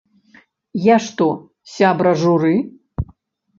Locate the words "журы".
2.25-2.55